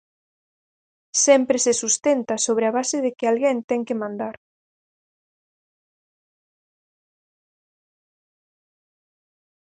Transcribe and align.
Sempre 1.25 1.57
se 1.65 1.73
sustenta 1.81 2.33
sobre 2.45 2.65
a 2.67 2.75
base 2.77 2.97
de 3.05 3.11
que 3.17 3.25
alguén 3.27 3.57
ten 3.69 3.81
que 3.87 3.99
mandar. 4.01 4.35